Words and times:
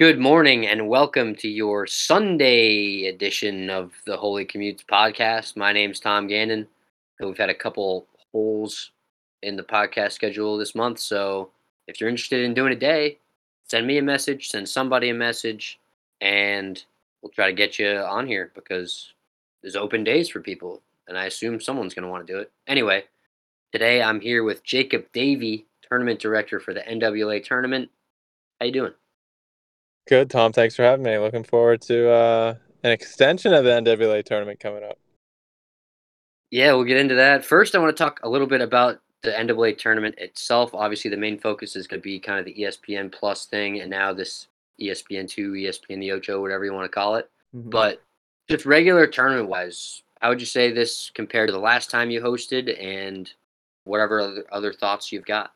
Good 0.00 0.18
morning 0.18 0.66
and 0.66 0.88
welcome 0.88 1.34
to 1.36 1.46
your 1.46 1.86
Sunday 1.86 3.04
edition 3.04 3.68
of 3.68 3.92
the 4.06 4.16
Holey 4.16 4.50
Commutes 4.50 4.82
podcast. 4.82 5.58
My 5.58 5.74
name's 5.74 6.00
Tom 6.00 6.26
Gannon. 6.26 6.66
We've 7.20 7.36
had 7.36 7.50
a 7.50 7.54
couple 7.54 8.06
holes 8.32 8.92
in 9.42 9.56
the 9.56 9.62
podcast 9.62 10.12
schedule 10.12 10.56
this 10.56 10.74
month, 10.74 11.00
so 11.00 11.50
if 11.86 12.00
you're 12.00 12.08
interested 12.08 12.46
in 12.46 12.54
doing 12.54 12.72
a 12.72 12.76
day, 12.76 13.18
send 13.68 13.86
me 13.86 13.98
a 13.98 14.02
message, 14.02 14.48
send 14.48 14.66
somebody 14.70 15.10
a 15.10 15.14
message, 15.14 15.78
and 16.22 16.82
we'll 17.20 17.32
try 17.32 17.48
to 17.48 17.52
get 17.52 17.78
you 17.78 17.98
on 17.98 18.26
here 18.26 18.52
because 18.54 19.12
there's 19.60 19.76
open 19.76 20.02
days 20.02 20.30
for 20.30 20.40
people, 20.40 20.80
and 21.08 21.18
I 21.18 21.26
assume 21.26 21.60
someone's 21.60 21.92
going 21.92 22.04
to 22.04 22.10
want 22.10 22.26
to 22.26 22.32
do 22.32 22.38
it. 22.38 22.50
Anyway, 22.66 23.04
today 23.70 24.02
I'm 24.02 24.22
here 24.22 24.44
with 24.44 24.64
Jacob 24.64 25.04
Davey, 25.12 25.66
tournament 25.90 26.20
director 26.20 26.58
for 26.58 26.72
the 26.72 26.80
NWA 26.80 27.44
tournament. 27.44 27.90
How 28.58 28.64
you 28.64 28.72
doing? 28.72 28.92
Good, 30.08 30.30
Tom. 30.30 30.52
Thanks 30.52 30.74
for 30.74 30.82
having 30.82 31.04
me. 31.04 31.18
Looking 31.18 31.44
forward 31.44 31.82
to 31.82 32.10
uh, 32.10 32.54
an 32.82 32.90
extension 32.90 33.52
of 33.54 33.64
the 33.64 33.70
NWA 33.70 34.24
tournament 34.24 34.60
coming 34.60 34.82
up. 34.82 34.98
Yeah, 36.50 36.72
we'll 36.72 36.84
get 36.84 36.96
into 36.96 37.14
that. 37.14 37.44
First, 37.44 37.74
I 37.74 37.78
want 37.78 37.96
to 37.96 38.02
talk 38.02 38.20
a 38.22 38.28
little 38.28 38.46
bit 38.46 38.60
about 38.60 39.00
the 39.22 39.30
NWA 39.30 39.76
tournament 39.76 40.16
itself. 40.18 40.74
Obviously, 40.74 41.10
the 41.10 41.16
main 41.16 41.38
focus 41.38 41.76
is 41.76 41.86
going 41.86 42.00
to 42.00 42.04
be 42.04 42.18
kind 42.18 42.38
of 42.38 42.44
the 42.44 42.54
ESPN 42.54 43.12
Plus 43.12 43.46
thing, 43.46 43.80
and 43.80 43.90
now 43.90 44.12
this 44.12 44.48
ESPN 44.80 45.28
two, 45.28 45.52
ESPN 45.52 46.00
the 46.00 46.12
Ocho, 46.12 46.40
whatever 46.40 46.64
you 46.64 46.72
want 46.72 46.86
to 46.86 46.94
call 46.94 47.16
it. 47.16 47.30
Mm-hmm. 47.54 47.70
But 47.70 48.02
just 48.48 48.66
regular 48.66 49.06
tournament 49.06 49.48
wise, 49.48 50.02
how 50.20 50.30
would 50.30 50.40
you 50.40 50.46
say 50.46 50.72
this 50.72 51.10
compared 51.14 51.48
to 51.48 51.52
the 51.52 51.58
last 51.58 51.90
time 51.90 52.10
you 52.10 52.20
hosted, 52.20 52.82
and 52.82 53.32
whatever 53.84 54.20
other, 54.20 54.44
other 54.50 54.72
thoughts 54.72 55.12
you've 55.12 55.26
got? 55.26 55.52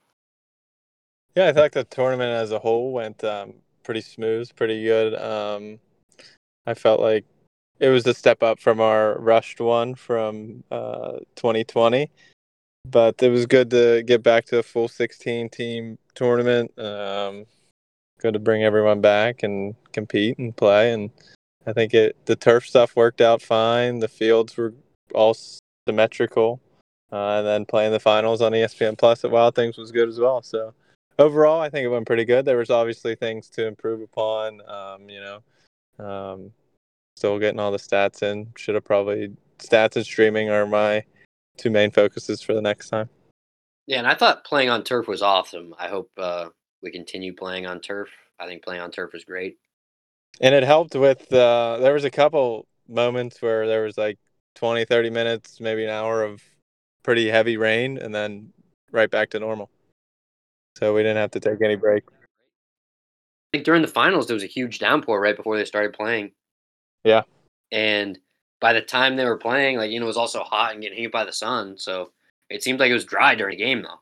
Yeah, 1.34 1.48
I 1.48 1.52
think 1.52 1.72
the 1.72 1.84
tournament 1.84 2.30
as 2.30 2.52
a 2.52 2.58
whole 2.60 2.92
went 2.92 3.24
um, 3.24 3.54
pretty 3.84 4.00
smooth, 4.00 4.50
pretty 4.56 4.82
good. 4.82 5.14
Um, 5.14 5.78
I 6.66 6.74
felt 6.74 7.00
like 7.00 7.24
it 7.78 7.88
was 7.88 8.06
a 8.06 8.14
step 8.14 8.42
up 8.42 8.60
from 8.60 8.80
our 8.80 9.18
rushed 9.18 9.60
one 9.60 9.94
from 9.94 10.64
uh, 10.70 11.18
2020, 11.36 12.10
but 12.86 13.22
it 13.22 13.28
was 13.28 13.46
good 13.46 13.70
to 13.70 14.02
get 14.02 14.22
back 14.22 14.46
to 14.46 14.58
a 14.58 14.62
full 14.62 14.88
16 14.88 15.50
team 15.50 15.98
tournament. 16.14 16.76
Um, 16.78 17.46
good 18.20 18.34
to 18.34 18.40
bring 18.40 18.64
everyone 18.64 19.00
back 19.00 19.42
and 19.42 19.74
compete 19.92 20.38
and 20.38 20.56
play. 20.56 20.92
And 20.92 21.10
I 21.66 21.72
think 21.72 21.94
it 21.94 22.16
the 22.26 22.36
turf 22.36 22.66
stuff 22.66 22.96
worked 22.96 23.20
out 23.20 23.42
fine. 23.42 24.00
The 24.00 24.08
fields 24.08 24.56
were 24.56 24.74
all 25.14 25.36
symmetrical, 25.86 26.60
uh, 27.12 27.38
and 27.38 27.46
then 27.46 27.66
playing 27.66 27.92
the 27.92 28.00
finals 28.00 28.40
on 28.40 28.52
ESPN 28.52 28.96
Plus 28.96 29.24
at 29.24 29.30
Wild 29.30 29.54
Things 29.54 29.76
was 29.76 29.92
good 29.92 30.08
as 30.08 30.18
well. 30.18 30.42
So 30.42 30.74
overall, 31.18 31.60
I 31.60 31.68
think 31.68 31.84
it 31.84 31.88
went 31.88 32.06
pretty 32.06 32.24
good. 32.24 32.44
There 32.44 32.58
was 32.58 32.70
obviously 32.70 33.14
things 33.14 33.48
to 33.50 33.66
improve 33.66 34.02
upon. 34.02 34.60
Um, 34.68 35.08
you 35.08 35.20
know, 35.20 36.04
um, 36.04 36.52
still 37.16 37.38
getting 37.38 37.60
all 37.60 37.72
the 37.72 37.78
stats 37.78 38.22
in. 38.22 38.52
Should 38.56 38.74
have 38.74 38.84
probably 38.84 39.32
stats 39.58 39.96
and 39.96 40.04
streaming 40.04 40.50
are 40.50 40.66
my 40.66 41.04
two 41.56 41.70
main 41.70 41.90
focuses 41.90 42.42
for 42.42 42.54
the 42.54 42.62
next 42.62 42.88
time. 42.88 43.08
Yeah, 43.86 43.98
and 43.98 44.06
I 44.06 44.14
thought 44.14 44.44
playing 44.44 44.70
on 44.70 44.82
turf 44.82 45.06
was 45.06 45.22
awesome. 45.22 45.74
I 45.78 45.88
hope 45.88 46.10
uh, 46.16 46.48
we 46.82 46.90
continue 46.90 47.34
playing 47.34 47.66
on 47.66 47.80
turf. 47.80 48.08
I 48.40 48.46
think 48.46 48.62
playing 48.62 48.80
on 48.80 48.90
turf 48.90 49.12
was 49.12 49.24
great. 49.24 49.58
And 50.40 50.54
it 50.54 50.64
helped 50.64 50.94
with 50.94 51.32
uh, 51.32 51.78
there 51.80 51.94
was 51.94 52.04
a 52.04 52.10
couple 52.10 52.66
moments 52.88 53.40
where 53.40 53.66
there 53.66 53.84
was 53.84 53.96
like 53.96 54.18
20, 54.56 54.84
30 54.84 55.10
minutes, 55.10 55.60
maybe 55.60 55.84
an 55.84 55.90
hour 55.90 56.24
of 56.24 56.42
pretty 57.02 57.28
heavy 57.28 57.56
rain, 57.56 57.98
and 57.98 58.14
then 58.14 58.52
right 58.90 59.10
back 59.10 59.30
to 59.30 59.38
normal 59.38 59.70
so 60.76 60.94
we 60.94 61.02
didn't 61.02 61.18
have 61.18 61.30
to 61.32 61.40
take 61.40 61.62
any 61.62 61.76
break. 61.76 62.04
I 62.08 63.58
think 63.58 63.64
during 63.64 63.82
the 63.82 63.88
finals 63.88 64.26
there 64.26 64.34
was 64.34 64.42
a 64.42 64.48
huge 64.48 64.78
downpour 64.78 65.20
right 65.20 65.36
before 65.36 65.56
they 65.56 65.64
started 65.64 65.92
playing. 65.92 66.32
Yeah. 67.04 67.22
And 67.70 68.18
by 68.60 68.72
the 68.72 68.80
time 68.80 69.16
they 69.16 69.24
were 69.24 69.36
playing, 69.36 69.76
like 69.76 69.90
you 69.90 70.00
know, 70.00 70.06
it 70.06 70.08
was 70.08 70.16
also 70.16 70.42
hot 70.42 70.72
and 70.72 70.82
getting 70.82 70.98
hit 70.98 71.12
by 71.12 71.24
the 71.24 71.32
sun, 71.32 71.76
so 71.78 72.12
it 72.48 72.62
seemed 72.62 72.80
like 72.80 72.90
it 72.90 72.94
was 72.94 73.04
dry 73.04 73.34
during 73.34 73.58
the 73.58 73.64
game 73.64 73.82
though. 73.82 74.00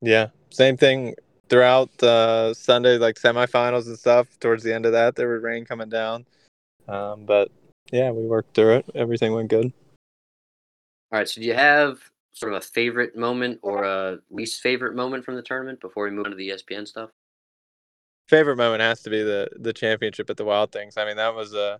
Yeah, 0.00 0.28
same 0.50 0.76
thing 0.76 1.14
throughout 1.48 2.02
uh, 2.02 2.54
Sunday, 2.54 2.98
like 2.98 3.16
semifinals 3.16 3.86
and 3.86 3.98
stuff. 3.98 4.26
Towards 4.40 4.64
the 4.64 4.74
end 4.74 4.86
of 4.86 4.92
that, 4.92 5.14
there 5.14 5.28
was 5.28 5.42
rain 5.42 5.64
coming 5.64 5.88
down, 5.88 6.26
um, 6.88 7.24
but 7.24 7.50
yeah, 7.92 8.10
we 8.10 8.24
worked 8.24 8.54
through 8.54 8.78
it. 8.78 8.86
Everything 8.94 9.32
went 9.32 9.48
good. 9.48 9.72
All 11.12 11.18
right. 11.18 11.28
So 11.28 11.40
do 11.40 11.46
you 11.46 11.54
have 11.54 11.98
sort 12.34 12.52
of 12.52 12.58
a 12.58 12.66
favorite 12.66 13.16
moment 13.16 13.58
or 13.62 13.84
a 13.84 14.18
least 14.30 14.60
favorite 14.60 14.94
moment 14.94 15.24
from 15.24 15.36
the 15.36 15.42
tournament 15.42 15.80
before 15.80 16.04
we 16.04 16.10
move 16.10 16.26
on 16.26 16.32
to 16.32 16.36
the 16.36 16.50
ESPN 16.50 16.86
stuff? 16.86 17.10
Favorite 18.28 18.56
moment 18.56 18.82
has 18.82 19.02
to 19.02 19.10
be 19.10 19.22
the 19.22 19.48
the 19.56 19.72
championship 19.72 20.28
at 20.28 20.36
the 20.36 20.44
Wild 20.44 20.72
Things. 20.72 20.96
I 20.96 21.04
mean, 21.04 21.16
that 21.16 21.34
was 21.34 21.54
a 21.54 21.78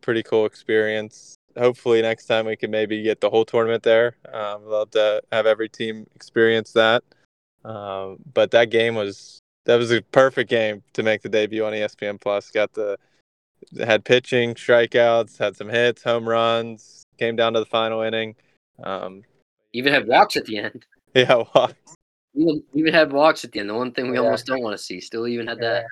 pretty 0.00 0.22
cool 0.22 0.46
experience. 0.46 1.34
Hopefully, 1.56 2.02
next 2.02 2.26
time 2.26 2.46
we 2.46 2.56
can 2.56 2.70
maybe 2.70 3.02
get 3.02 3.20
the 3.20 3.30
whole 3.30 3.44
tournament 3.44 3.82
there. 3.82 4.16
Um, 4.32 4.64
love 4.66 4.90
to 4.92 5.22
have 5.30 5.46
every 5.46 5.68
team 5.68 6.06
experience 6.14 6.72
that. 6.72 7.04
Um, 7.64 8.18
but 8.32 8.50
that 8.52 8.70
game 8.70 8.94
was 8.94 9.38
that 9.66 9.76
was 9.76 9.92
a 9.92 10.02
perfect 10.02 10.50
game 10.50 10.82
to 10.94 11.02
make 11.02 11.22
the 11.22 11.28
debut 11.28 11.64
on 11.64 11.72
ESPN 11.72 12.20
Plus. 12.20 12.50
Got 12.50 12.72
the 12.72 12.98
had 13.78 14.04
pitching, 14.04 14.54
strikeouts, 14.54 15.38
had 15.38 15.56
some 15.56 15.68
hits, 15.68 16.02
home 16.02 16.28
runs. 16.28 17.04
Came 17.18 17.36
down 17.36 17.52
to 17.52 17.60
the 17.60 17.66
final 17.66 18.00
inning. 18.00 18.34
Um, 18.82 19.22
even 19.72 19.92
had 19.92 20.06
walks 20.06 20.36
at 20.36 20.46
the 20.46 20.58
end. 20.58 20.84
Yeah, 21.14 21.42
walks. 21.54 21.94
Even, 22.34 22.62
even 22.72 22.94
had 22.94 23.12
walks 23.12 23.44
at 23.44 23.52
the 23.52 23.60
end. 23.60 23.68
The 23.68 23.74
one 23.74 23.92
thing 23.92 24.08
we 24.08 24.16
yeah. 24.16 24.22
almost 24.22 24.46
don't 24.46 24.62
want 24.62 24.74
to 24.74 24.82
see. 24.82 24.98
Still 24.98 25.28
even 25.28 25.46
had 25.46 25.58
that. 25.58 25.84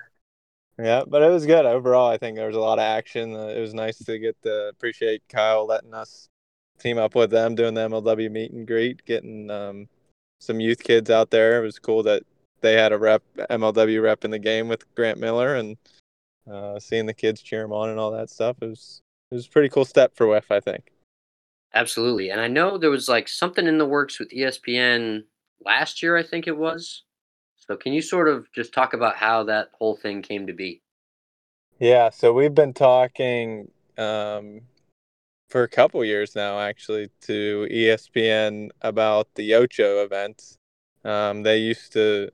Yeah, 0.79 1.03
but 1.07 1.23
it 1.23 1.29
was 1.29 1.45
good 1.45 1.67
overall. 1.67 2.09
I 2.09 2.17
think 2.17 2.37
there 2.37 2.47
was 2.47 2.57
a 2.57 2.61
lot 2.61 2.79
of 2.79 2.85
action. 2.85 3.37
Uh, 3.37 3.49
it 3.49 3.61
was 3.61 3.75
nice 3.75 3.99
to 3.99 4.19
get 4.19 4.41
to 4.45 4.69
appreciate 4.71 5.23
Kyle 5.29 5.67
letting 5.67 5.93
us 5.93 6.31
team 6.79 6.97
up 6.97 7.15
with 7.15 7.31
them, 7.31 7.55
doing 7.55 7.75
the 7.75 7.87
MLW 7.87 8.31
meet 8.31 8.53
and 8.53 8.67
greet, 8.67 9.05
getting 9.05 9.51
um, 9.51 9.89
some 10.39 10.59
youth 10.59 10.83
kids 10.83 11.11
out 11.11 11.31
there. 11.31 11.61
It 11.61 11.67
was 11.67 11.79
cool 11.79 12.03
that 12.05 12.23
they 12.62 12.73
had 12.73 12.93
a 12.93 12.99
rep, 12.99 13.23
MLW 13.37 14.03
rep 14.03 14.25
in 14.25 14.31
the 14.31 14.39
game 14.39 14.69
with 14.69 14.93
Grant 14.95 15.19
Miller, 15.19 15.57
and 15.57 15.77
uh, 16.51 16.79
seeing 16.79 17.05
the 17.05 17.12
kids 17.12 17.43
cheer 17.43 17.62
him 17.62 17.73
on 17.73 17.91
and 17.91 17.99
all 17.99 18.12
that 18.12 18.31
stuff. 18.31 18.57
It 18.62 18.69
was 18.69 19.03
it 19.31 19.35
was 19.35 19.47
a 19.47 19.51
pretty 19.51 19.69
cool 19.69 19.85
step 19.85 20.17
for 20.17 20.27
WIF, 20.27 20.51
I 20.51 20.61
think. 20.61 20.93
Absolutely. 21.75 22.31
And 22.31 22.41
I 22.41 22.48
know 22.48 22.78
there 22.78 22.91
was 22.91 23.08
like 23.08 23.28
something 23.28 23.66
in 23.66 23.78
the 23.78 23.86
works 23.86 24.19
with 24.19 24.31
ESPN 24.31 25.25
last 25.64 26.03
year, 26.03 26.16
I 26.16 26.22
think 26.22 26.47
it 26.47 26.56
was. 26.56 27.04
So 27.56 27.76
can 27.76 27.92
you 27.92 28.03
sort 28.03 28.28
of 28.28 28.50
just 28.53 28.75
talk 28.75 28.94
about 28.94 29.16
how 29.16 29.44
that 29.44 29.69
whole 29.75 29.97
thing 29.97 30.22
came 30.22 30.47
to 30.47 30.53
be? 30.53 30.82
Yeah, 31.78 32.10
so 32.10 32.32
we've 32.32 32.54
been 32.54 32.75
talking 32.75 33.70
um, 33.97 34.62
for 35.48 35.62
a 35.62 35.69
couple 35.69 36.04
years 36.04 36.34
now, 36.34 36.58
actually, 36.58 37.10
to 37.22 37.66
ESPN 37.70 38.70
about 38.82 39.28
the 39.34 39.54
Ocho 39.54 40.04
event. 40.04 40.56
Um, 41.04 41.42
they 41.42 41.58
used 41.58 41.92
to 41.92 42.31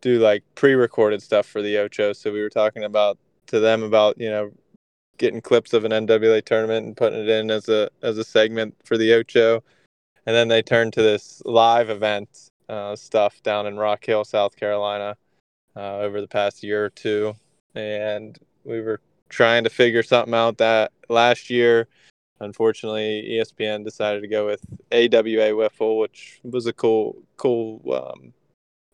do 0.00 0.18
like 0.18 0.42
pre-recorded 0.54 1.22
stuff 1.22 1.46
for 1.46 1.62
the 1.62 1.78
Ocho, 1.78 2.12
so 2.12 2.32
we 2.32 2.42
were 2.42 2.50
talking 2.50 2.84
about 2.84 3.18
to 3.46 3.60
them 3.60 3.82
about 3.82 4.18
you 4.18 4.30
know 4.30 4.50
getting 5.18 5.40
clips 5.40 5.72
of 5.72 5.84
an 5.84 5.92
NWA 5.92 6.44
tournament 6.44 6.86
and 6.86 6.96
putting 6.96 7.20
it 7.20 7.28
in 7.28 7.50
as 7.50 7.68
a 7.68 7.90
as 8.02 8.18
a 8.18 8.24
segment 8.24 8.74
for 8.84 8.96
the 8.96 9.12
Ocho, 9.14 9.62
and 10.26 10.34
then 10.34 10.48
they 10.48 10.62
turned 10.62 10.92
to 10.94 11.02
this 11.02 11.42
live 11.44 11.90
event 11.90 12.50
uh, 12.68 12.96
stuff 12.96 13.42
down 13.42 13.66
in 13.66 13.76
Rock 13.76 14.04
Hill, 14.04 14.24
South 14.24 14.56
Carolina, 14.56 15.16
uh, 15.76 15.98
over 15.98 16.20
the 16.20 16.28
past 16.28 16.62
year 16.62 16.84
or 16.84 16.90
two, 16.90 17.34
and 17.74 18.38
we 18.64 18.80
were 18.80 19.00
trying 19.28 19.64
to 19.64 19.70
figure 19.70 20.02
something 20.02 20.34
out 20.34 20.58
that 20.58 20.92
last 21.08 21.50
year. 21.50 21.88
Unfortunately, 22.40 23.26
ESPN 23.30 23.84
decided 23.84 24.20
to 24.20 24.28
go 24.28 24.46
with 24.46 24.60
AWA 24.92 25.52
Wiffle, 25.52 26.00
which 26.00 26.40
was 26.42 26.66
a 26.66 26.72
cool, 26.72 27.16
cool 27.36 27.80
um, 27.92 28.32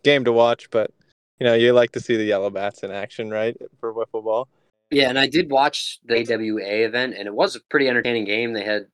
game 0.05 0.25
to 0.25 0.33
watch. 0.33 0.71
But 0.71 0.91
you 1.39 1.47
know, 1.47 1.55
you 1.55 1.73
like 1.73 1.93
to 1.93 2.01
see 2.01 2.17
the 2.17 2.25
yellow 2.25 2.51
bats 2.51 2.83
in 2.83 2.91
action, 2.91 3.31
right, 3.31 3.57
for 3.81 3.95
wiffle 3.95 4.23
ball. 4.23 4.49
Yeah, 4.91 5.09
and 5.09 5.19
I 5.19 5.29
did 5.29 5.51
watch 5.51 6.01
the 6.05 6.17
AWA 6.17 6.87
event, 6.87 7.15
and 7.17 7.27
it 7.27 7.35
was 7.35 7.55
a 7.55 7.61
pretty 7.71 7.89
entertaining 7.89 8.25
game. 8.25 8.53
They 8.53 8.65
had 8.65 8.87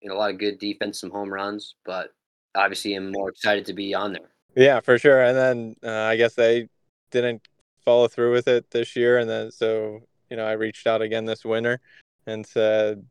you 0.00 0.08
know, 0.08 0.16
a 0.16 0.18
lot 0.18 0.30
of 0.30 0.38
good 0.38 0.58
defense, 0.58 1.00
some 1.00 1.10
home 1.10 1.32
runs, 1.32 1.76
but 1.84 2.10
obviously 2.54 2.94
I'm 2.94 3.12
more 3.12 3.28
excited 3.28 3.66
to 3.66 3.72
be 3.72 3.94
on 3.94 4.12
there. 4.12 4.30
Yeah, 4.54 4.80
for 4.80 4.98
sure. 4.98 5.22
And 5.22 5.36
then 5.36 5.76
uh, 5.82 6.04
I 6.04 6.16
guess 6.16 6.34
they 6.34 6.68
didn't 7.10 7.46
follow 7.84 8.08
through 8.08 8.32
with 8.32 8.48
it 8.48 8.70
this 8.70 8.96
year, 8.96 9.18
and 9.18 9.28
then 9.28 9.50
so 9.50 10.00
you 10.30 10.36
know 10.36 10.46
I 10.46 10.52
reached 10.52 10.86
out 10.86 11.02
again 11.02 11.24
this 11.24 11.44
winter 11.44 11.80
and 12.26 12.46
said, 12.46 13.04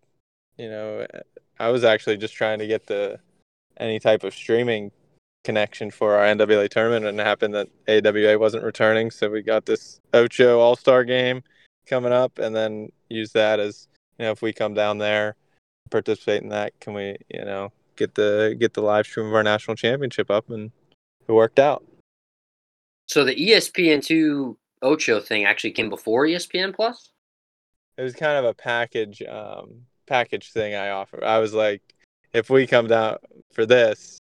you 0.58 0.70
know, 0.70 1.06
I 1.60 1.70
was 1.70 1.84
actually 1.84 2.18
just 2.18 2.34
trying 2.34 2.60
to 2.60 2.68
get 2.68 2.88
the 2.88 3.20
any 3.78 4.00
type 4.00 4.24
of 4.24 4.34
streaming 4.34 4.92
connection 5.44 5.90
for 5.90 6.16
our 6.16 6.26
NWA 6.26 6.70
tournament, 6.70 7.06
and 7.06 7.20
it 7.20 7.24
happened 7.24 7.56
that 7.56 7.70
AWA 7.88 8.38
wasn't 8.38 8.64
returning, 8.64 9.10
so 9.10 9.30
we 9.30 9.42
got 9.42 9.66
this 9.66 10.00
Ocho 10.14 10.60
All 10.60 10.76
Star 10.76 11.04
game 11.04 11.44
coming 11.92 12.14
up, 12.14 12.40
and 12.40 12.56
then 12.56 12.90
use 13.10 13.34
that 13.34 13.60
as 13.60 13.88
you 14.18 14.26
know 14.26 14.32
if 14.32 14.42
we 14.42 14.54
come 14.54 14.74
down 14.74 14.98
there, 14.98 15.36
participate 15.92 16.42
in 16.42 16.50
that, 16.50 16.80
can 16.80 16.94
we 16.94 17.18
you 17.30 17.46
know 17.46 17.72
get 17.96 18.16
the 18.16 18.56
get 18.60 18.74
the 18.74 18.82
live 18.82 19.06
stream 19.06 19.28
of 19.28 19.36
our 19.36 19.44
national 19.44 19.76
championship 19.76 20.32
up, 20.32 20.50
and 20.50 20.72
it 21.28 21.32
worked 21.32 21.60
out. 21.60 21.84
So 23.08 23.26
the 23.26 23.36
ESPN 23.36 24.04
two 24.04 24.58
Ocho 24.82 25.20
thing 25.20 25.46
actually 25.46 25.72
came 25.72 25.90
before 25.90 26.26
ESPN 26.26 26.74
Plus. 26.74 27.12
It 27.98 28.04
was 28.04 28.16
kind 28.16 28.38
of 28.38 28.46
a 28.46 28.54
package 28.54 29.22
um, 29.24 29.82
package 30.08 30.52
thing 30.52 30.74
I 30.74 30.90
offered. 30.90 31.24
I 31.24 31.40
was 31.40 31.54
like, 31.54 31.82
if 32.34 32.50
we 32.50 32.66
come 32.66 32.88
down 32.88 33.18
for 33.54 33.66
this, 33.66 34.18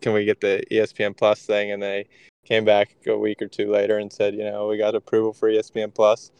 can 0.00 0.12
we 0.12 0.24
get 0.24 0.40
the 0.40 0.62
ESPN 0.70 1.16
Plus 1.16 1.44
thing? 1.44 1.72
And 1.72 1.82
they 1.82 2.06
came 2.44 2.64
back 2.64 2.96
a 3.06 3.16
week 3.16 3.42
or 3.42 3.48
two 3.48 3.70
later 3.70 3.98
and 3.98 4.12
said, 4.12 4.34
you 4.34 4.44
know, 4.44 4.68
we 4.68 4.78
got 4.78 4.94
approval 4.94 5.32
for 5.32 5.50
ESPN 5.50 5.94
Plus. 5.94 6.30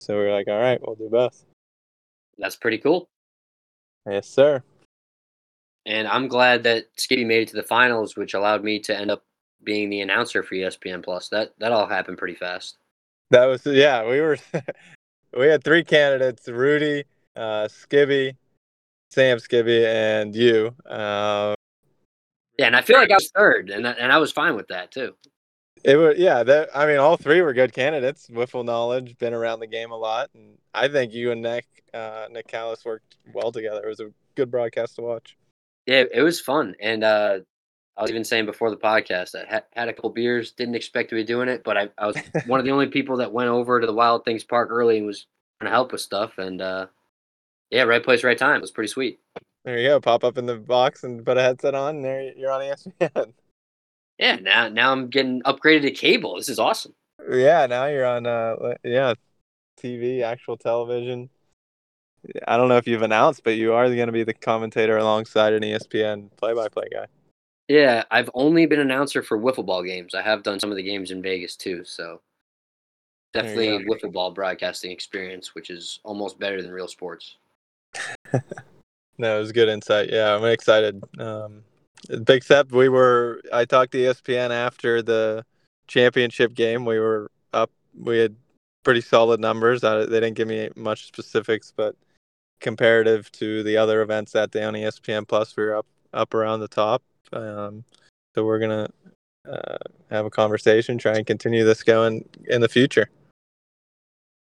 So 0.00 0.18
we 0.18 0.24
are 0.24 0.32
like, 0.32 0.48
all 0.48 0.58
right, 0.58 0.80
we'll 0.80 0.96
do 0.96 1.08
both. 1.10 1.44
That's 2.38 2.56
pretty 2.56 2.78
cool. 2.78 3.08
Yes, 4.08 4.28
sir. 4.28 4.62
And 5.86 6.08
I'm 6.08 6.28
glad 6.28 6.62
that 6.64 6.86
Skibby 6.96 7.26
made 7.26 7.42
it 7.42 7.48
to 7.48 7.56
the 7.56 7.62
finals, 7.62 8.16
which 8.16 8.34
allowed 8.34 8.64
me 8.64 8.80
to 8.80 8.96
end 8.96 9.10
up 9.10 9.24
being 9.62 9.90
the 9.90 10.00
announcer 10.00 10.42
for 10.42 10.54
ESPN 10.54 11.02
Plus. 11.02 11.28
That 11.28 11.52
that 11.58 11.72
all 11.72 11.86
happened 11.86 12.18
pretty 12.18 12.34
fast. 12.34 12.78
That 13.30 13.46
was 13.46 13.64
yeah. 13.66 14.04
We 14.04 14.20
were 14.20 14.38
we 15.38 15.46
had 15.46 15.62
three 15.62 15.84
candidates: 15.84 16.48
Rudy, 16.48 17.04
uh, 17.36 17.68
Skibby, 17.68 18.36
Sam 19.10 19.38
Skibby, 19.38 19.84
and 19.86 20.34
you. 20.34 20.74
Uh, 20.86 21.54
yeah, 22.58 22.66
and 22.66 22.76
I 22.76 22.82
feel 22.82 22.98
like 22.98 23.10
I 23.10 23.14
was 23.14 23.30
third, 23.34 23.70
and 23.70 23.86
and 23.86 24.12
I 24.12 24.18
was 24.18 24.32
fine 24.32 24.56
with 24.56 24.68
that 24.68 24.90
too. 24.90 25.14
It 25.84 25.96
was 25.96 26.18
yeah. 26.18 26.42
That 26.42 26.68
I 26.74 26.86
mean, 26.86 26.98
all 26.98 27.16
three 27.16 27.40
were 27.40 27.52
good 27.52 27.72
candidates. 27.72 28.28
Wiffle 28.28 28.64
knowledge, 28.64 29.16
been 29.18 29.34
around 29.34 29.60
the 29.60 29.66
game 29.66 29.90
a 29.90 29.96
lot, 29.96 30.30
and 30.34 30.58
I 30.74 30.88
think 30.88 31.12
you 31.12 31.30
and 31.30 31.42
Nick 31.42 31.66
uh, 31.94 32.26
Nick 32.30 32.48
Callis 32.48 32.84
worked 32.84 33.16
well 33.32 33.52
together. 33.52 33.82
It 33.84 33.88
was 33.88 34.00
a 34.00 34.12
good 34.34 34.50
broadcast 34.50 34.96
to 34.96 35.02
watch. 35.02 35.36
Yeah, 35.86 36.04
it 36.12 36.22
was 36.22 36.40
fun, 36.40 36.74
and 36.80 37.02
uh, 37.02 37.38
I 37.96 38.02
was 38.02 38.10
even 38.10 38.24
saying 38.24 38.46
before 38.46 38.70
the 38.70 38.76
podcast, 38.76 39.34
I 39.34 39.50
had, 39.50 39.64
had 39.72 39.88
a 39.88 39.92
couple 39.92 40.10
beers, 40.10 40.52
didn't 40.52 40.74
expect 40.74 41.10
to 41.10 41.16
be 41.16 41.24
doing 41.24 41.48
it, 41.48 41.62
but 41.64 41.76
I, 41.76 41.88
I 41.98 42.06
was 42.06 42.16
one 42.46 42.60
of 42.60 42.66
the 42.66 42.72
only 42.72 42.86
people 42.86 43.16
that 43.18 43.32
went 43.32 43.48
over 43.48 43.80
to 43.80 43.86
the 43.86 43.92
Wild 43.92 44.24
Things 44.24 44.44
Park 44.44 44.68
early 44.70 44.98
and 44.98 45.06
was 45.06 45.26
trying 45.60 45.70
to 45.70 45.74
help 45.74 45.92
with 45.92 46.00
stuff, 46.00 46.38
and 46.38 46.60
uh, 46.60 46.86
yeah, 47.70 47.82
right 47.82 48.02
place, 48.02 48.22
right 48.22 48.38
time. 48.38 48.56
It 48.56 48.62
was 48.62 48.70
pretty 48.70 48.88
sweet. 48.88 49.18
There 49.64 49.78
you 49.78 49.88
go. 49.88 50.00
Pop 50.00 50.24
up 50.24 50.38
in 50.38 50.46
the 50.46 50.56
box 50.56 51.04
and 51.04 51.24
put 51.24 51.36
a 51.36 51.42
headset 51.42 51.74
on, 51.74 51.96
and 51.96 52.04
there 52.04 52.32
you're 52.36 52.52
on 52.52 52.60
ESPN. 52.62 53.32
Yeah, 54.20 54.36
now 54.36 54.68
now 54.68 54.92
I'm 54.92 55.08
getting 55.08 55.40
upgraded 55.42 55.82
to 55.82 55.90
cable. 55.92 56.36
This 56.36 56.50
is 56.50 56.58
awesome. 56.58 56.94
Yeah, 57.30 57.66
now 57.66 57.86
you're 57.86 58.04
on 58.04 58.26
uh 58.26 58.74
yeah, 58.84 59.14
TV, 59.82 60.22
actual 60.22 60.58
television. 60.58 61.30
I 62.46 62.58
don't 62.58 62.68
know 62.68 62.76
if 62.76 62.86
you've 62.86 63.00
announced, 63.00 63.42
but 63.44 63.56
you 63.56 63.72
are 63.72 63.86
going 63.86 64.06
to 64.06 64.12
be 64.12 64.24
the 64.24 64.34
commentator 64.34 64.98
alongside 64.98 65.54
an 65.54 65.62
ESPN 65.62 66.28
play-by-play 66.36 66.88
guy. 66.92 67.06
Yeah, 67.66 68.04
I've 68.10 68.28
only 68.34 68.66
been 68.66 68.80
announcer 68.80 69.22
for 69.22 69.38
wiffle 69.38 69.64
ball 69.64 69.82
games. 69.82 70.14
I 70.14 70.20
have 70.20 70.42
done 70.42 70.60
some 70.60 70.70
of 70.70 70.76
the 70.76 70.82
games 70.82 71.12
in 71.12 71.22
Vegas 71.22 71.56
too, 71.56 71.82
so 71.82 72.20
definitely 73.32 73.86
wiffle 73.86 74.12
ball 74.12 74.32
broadcasting 74.32 74.90
experience, 74.90 75.54
which 75.54 75.70
is 75.70 75.98
almost 76.04 76.38
better 76.38 76.60
than 76.60 76.72
real 76.72 76.88
sports. 76.88 77.38
no, 79.16 79.36
it 79.36 79.40
was 79.40 79.52
good 79.52 79.70
insight. 79.70 80.10
Yeah, 80.10 80.34
I'm 80.34 80.44
excited. 80.44 81.02
Um, 81.18 81.62
step. 82.42 82.72
We 82.72 82.88
were. 82.88 83.40
I 83.52 83.64
talked 83.64 83.92
to 83.92 83.98
ESPN 83.98 84.50
after 84.50 85.02
the 85.02 85.44
championship 85.86 86.54
game. 86.54 86.84
We 86.84 86.98
were 86.98 87.30
up. 87.52 87.70
We 87.98 88.18
had 88.18 88.36
pretty 88.84 89.00
solid 89.00 89.40
numbers. 89.40 89.80
they 89.80 90.06
didn't 90.06 90.34
give 90.34 90.48
me 90.48 90.70
much 90.76 91.06
specifics, 91.06 91.72
but 91.74 91.96
comparative 92.60 93.30
to 93.32 93.62
the 93.62 93.76
other 93.76 94.02
events 94.02 94.32
that 94.32 94.50
day 94.50 94.62
on 94.62 94.74
ESPN 94.74 95.26
Plus, 95.26 95.56
we 95.56 95.64
were 95.64 95.76
up 95.76 95.86
up 96.12 96.34
around 96.34 96.60
the 96.60 96.68
top. 96.68 97.02
Um, 97.32 97.84
so 98.34 98.44
we're 98.44 98.58
gonna 98.58 98.88
uh, 99.48 99.76
have 100.10 100.26
a 100.26 100.30
conversation, 100.30 100.98
try 100.98 101.16
and 101.16 101.26
continue 101.26 101.64
this 101.64 101.82
going 101.82 102.28
in 102.48 102.60
the 102.60 102.68
future. 102.68 103.08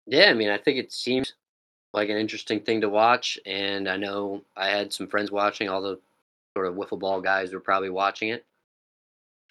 Yeah, 0.05 0.29
I 0.29 0.33
mean, 0.33 0.49
I 0.49 0.57
think 0.57 0.77
it 0.77 0.91
seems 0.91 1.33
like 1.93 2.09
an 2.09 2.17
interesting 2.17 2.59
thing 2.59 2.81
to 2.81 2.89
watch, 2.89 3.39
and 3.45 3.87
I 3.87 3.97
know 3.97 4.43
I 4.57 4.67
had 4.67 4.91
some 4.91 5.07
friends 5.07 5.31
watching. 5.31 5.69
All 5.69 5.81
the 5.81 5.99
sort 6.55 6.67
of 6.67 6.75
wiffle 6.75 6.99
ball 6.99 7.21
guys 7.21 7.53
were 7.53 7.59
probably 7.59 7.89
watching 7.89 8.29
it. 8.29 8.45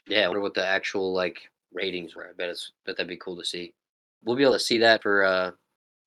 Yeah, 0.06 0.25
I 0.25 0.28
wonder 0.28 0.40
what 0.40 0.54
the 0.54 0.66
actual 0.66 1.12
like 1.12 1.49
ratings 1.72 2.14
were. 2.14 2.26
I 2.26 2.32
bet 2.37 2.50
it's 2.50 2.72
bet 2.87 2.96
that'd 2.96 3.08
be 3.08 3.16
cool 3.16 3.37
to 3.37 3.44
see. 3.44 3.72
We'll 4.25 4.37
be 4.37 4.43
able 4.43 4.54
to 4.54 4.60
see 4.60 4.78
that 4.78 5.02
for 5.02 5.25
uh 5.25 5.50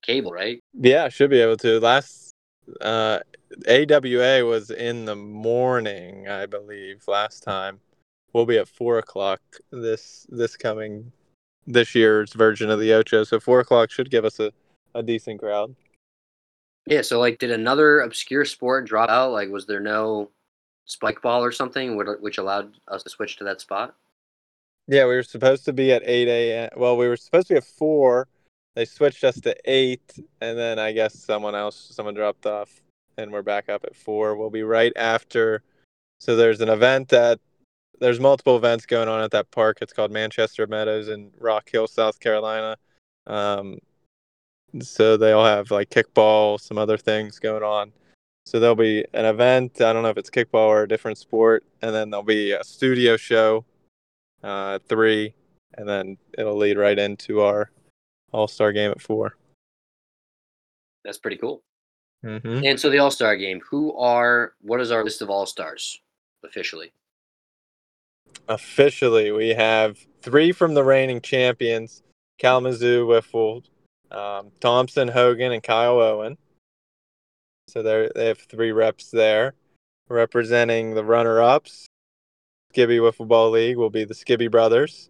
cable, 0.02 0.32
right? 0.32 0.60
Yeah, 0.74 1.10
should 1.10 1.30
be 1.30 1.40
able 1.40 1.58
to. 1.58 1.80
Last 1.80 2.32
uh 2.82 3.20
AWA 3.68 4.44
was 4.46 4.72
in 4.72 5.06
the 5.06 5.16
morning, 5.16 6.28
I 6.28 6.46
believe, 6.46 7.04
last 7.08 7.44
time. 7.44 7.80
We'll 8.34 8.46
be 8.46 8.58
at 8.58 8.68
four 8.68 8.98
o'clock 8.98 9.42
this 9.72 10.26
this 10.30 10.58
coming 10.58 11.12
this 11.68 11.96
year's 11.96 12.34
version 12.34 12.70
of 12.70 12.80
the 12.80 12.94
Ocho. 12.94 13.24
So 13.24 13.40
four 13.40 13.60
o'clock 13.60 13.92
should 13.92 14.12
give 14.12 14.26
us 14.26 14.40
a, 14.40 14.52
a 14.94 15.02
decent 15.02 15.40
crowd. 15.40 15.76
Yeah, 16.86 17.02
so 17.02 17.20
like 17.20 17.40
did 17.40 17.52
another 17.52 18.02
obscure 18.02 18.46
sport 18.46 18.86
drop 18.86 19.10
out? 19.10 19.32
Like 19.32 19.50
was 19.50 19.66
there 19.66 19.80
no 19.80 20.30
spike 20.86 21.22
ball 21.22 21.44
or 21.44 21.52
something 21.52 21.98
which 21.98 22.38
allowed 22.38 22.76
us 22.88 23.04
to 23.04 23.10
switch 23.10 23.38
to 23.38 23.44
that 23.44 23.62
spot? 23.62 23.96
Yeah, 24.88 25.06
we 25.06 25.16
were 25.16 25.24
supposed 25.24 25.66
to 25.66 25.74
be 25.74 25.92
at 25.92 26.04
8 26.06 26.28
a.m. 26.28 26.70
Well, 26.78 26.96
we 26.96 27.08
were 27.08 27.18
supposed 27.18 27.48
to 27.48 27.56
be 27.56 27.58
at 27.58 27.64
4. 27.64 28.28
They 28.76 28.86
switched 28.86 29.24
us 29.24 29.40
to 29.42 29.56
8, 29.66 30.00
and 30.42 30.58
then 30.58 30.78
I 30.78 30.92
guess 30.92 31.18
someone 31.18 31.56
else, 31.56 31.76
someone 31.92 32.14
dropped 32.14 32.46
off, 32.46 32.84
and 33.18 33.32
we're 33.32 33.42
back 33.42 33.68
up 33.68 33.84
at 33.84 33.96
4. 33.96 34.36
We'll 34.36 34.50
be 34.52 34.64
right 34.64 34.94
after. 34.96 35.64
So 36.20 36.36
there's 36.36 36.62
an 36.62 36.70
event 36.70 37.14
at, 37.14 37.40
there's 38.00 38.20
multiple 38.20 38.58
events 38.58 38.86
going 38.86 39.08
on 39.08 39.22
at 39.22 39.32
that 39.32 39.50
park. 39.50 39.80
It's 39.82 39.94
called 39.94 40.12
Manchester 40.12 40.68
Meadows 40.68 41.08
in 41.08 41.32
Rock 41.40 41.70
Hill, 41.70 41.88
South 41.88 42.20
Carolina. 42.20 42.78
Um, 43.26 43.80
so 44.82 45.18
they 45.18 45.32
all 45.32 45.46
have 45.46 45.72
like 45.72 45.90
kickball, 45.90 46.60
some 46.60 46.78
other 46.78 46.98
things 46.98 47.40
going 47.40 47.64
on. 47.64 47.92
So 48.46 48.60
there'll 48.60 48.76
be 48.76 49.04
an 49.14 49.26
event. 49.26 49.82
I 49.82 49.92
don't 49.92 50.04
know 50.04 50.10
if 50.10 50.18
it's 50.18 50.30
kickball 50.30 50.68
or 50.68 50.84
a 50.84 50.88
different 50.88 51.18
sport, 51.18 51.64
and 51.82 51.94
then 51.94 52.10
there'll 52.10 52.24
be 52.24 52.52
a 52.52 52.64
studio 52.64 53.18
show 53.18 53.66
uh, 54.44 54.76
at 54.76 54.88
three, 54.88 55.34
and 55.76 55.90
then 55.90 56.18
it'll 56.38 56.58
lead 56.58 56.78
right 56.78 56.98
into 56.98 57.42
our 57.42 57.72
All 58.32 58.48
Star 58.48 58.72
game 58.72 58.92
at 58.92 59.02
four. 59.02 59.36
That's 61.04 61.18
pretty 61.18 61.38
cool. 61.38 61.64
Mm-hmm. 62.24 62.66
And 62.66 62.80
so 62.80 62.90
the 62.90 63.00
All 63.00 63.12
Star 63.12 63.36
game, 63.36 63.62
who 63.68 63.96
are 63.98 64.54
what 64.62 64.80
is 64.80 64.92
our 64.92 65.04
list 65.04 65.22
of 65.24 65.30
All 65.30 65.48
Stars 65.48 66.00
officially? 66.44 66.92
Officially, 68.48 69.32
we 69.32 69.50
have 69.50 69.98
three 70.22 70.52
from 70.52 70.76
the 70.76 70.84
reigning 70.84 71.22
champions: 71.22 72.04
Kalamazoo, 72.38 73.08
Wiffle, 73.08 73.64
um, 74.12 74.52
Thompson, 74.60 75.08
Hogan, 75.08 75.52
and 75.52 75.64
Kyle 75.64 76.00
Owen. 76.00 76.38
So 77.68 77.82
they 77.82 78.10
they 78.16 78.28
have 78.28 78.40
three 78.40 78.72
reps 78.72 79.10
there. 79.12 79.54
Representing 80.08 80.94
the 80.94 81.04
runner 81.04 81.42
ups, 81.42 81.88
Skibby 82.74 83.00
Wiffle 83.00 83.28
Ball 83.28 83.50
League 83.50 83.78
will 83.78 83.90
be 83.90 84.04
the 84.04 84.14
Skibby 84.14 84.52
Brothers. 84.52 85.10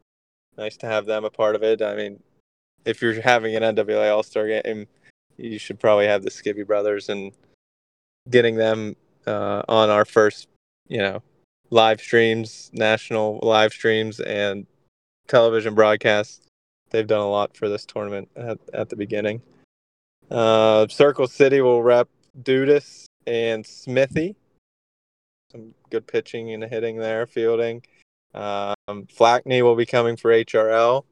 Nice 0.58 0.78
to 0.78 0.86
have 0.86 1.06
them 1.06 1.26
a 1.26 1.30
part 1.30 1.56
of 1.56 1.64
it. 1.64 1.82
I 1.82 1.96
mean, 1.96 2.22
if 2.86 3.02
you're 3.02 3.20
having 3.22 3.56
an 3.56 3.64
NWA 3.76 4.14
All 4.16 4.24
Star 4.24 4.48
game, 4.48 4.88
you 5.38 5.60
should 5.60 5.80
probably 5.80 6.08
have 6.08 6.24
the 6.24 6.30
Skibby 6.30 6.66
Brothers 6.66 7.10
and 7.10 7.34
getting 8.30 8.56
them 8.56 8.96
uh, 9.28 9.64
on 9.68 9.90
our 9.90 10.06
first, 10.06 10.48
you 10.88 11.00
know, 11.00 11.22
live 11.72 12.00
streams, 12.00 12.70
national 12.74 13.40
live 13.42 13.74
streams, 13.74 14.20
and 14.20 14.66
television 15.28 15.76
broadcasts. 15.76 16.42
They've 16.92 17.08
done 17.08 17.22
a 17.22 17.30
lot 17.30 17.58
for 17.58 17.68
this 17.68 17.86
tournament 17.86 18.30
at, 18.36 18.60
at 18.74 18.90
the 18.90 18.96
beginning. 18.96 19.42
Uh, 20.30 20.88
Circle 20.88 21.28
City 21.28 21.62
will 21.62 21.84
rep 21.84 22.08
Dudas 22.42 23.06
and 23.27 23.65
Smithy. 23.65 24.36
Some 25.51 25.74
good 25.89 26.08
pitching 26.08 26.54
and 26.54 26.63
hitting 26.63 26.98
there, 26.98 27.25
fielding. 27.25 27.84
Um, 28.34 29.08
Flackney 29.10 29.62
will 29.62 29.75
be 29.75 29.86
coming 29.86 30.18
for 30.18 30.32
HRL. 30.32 31.06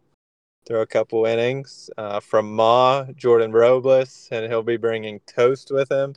Throw 0.65 0.81
a 0.81 0.87
couple 0.87 1.25
innings. 1.25 1.89
Uh, 1.97 2.19
from 2.19 2.53
Ma, 2.53 3.05
Jordan 3.15 3.51
Robles, 3.51 4.27
and 4.31 4.45
he'll 4.45 4.63
be 4.63 4.77
bringing 4.77 5.19
Toast 5.21 5.71
with 5.71 5.91
him. 5.91 6.15